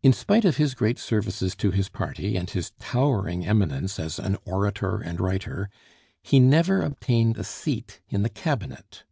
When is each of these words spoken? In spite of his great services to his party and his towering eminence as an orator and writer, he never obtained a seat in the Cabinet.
In 0.00 0.12
spite 0.12 0.44
of 0.44 0.58
his 0.58 0.74
great 0.76 0.96
services 0.96 1.56
to 1.56 1.72
his 1.72 1.88
party 1.88 2.36
and 2.36 2.48
his 2.48 2.70
towering 2.78 3.44
eminence 3.44 3.98
as 3.98 4.20
an 4.20 4.36
orator 4.44 4.98
and 5.00 5.20
writer, 5.20 5.68
he 6.22 6.38
never 6.38 6.82
obtained 6.82 7.36
a 7.36 7.42
seat 7.42 8.00
in 8.08 8.22
the 8.22 8.30
Cabinet. 8.30 9.02